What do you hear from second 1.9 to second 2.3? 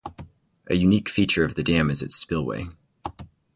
is its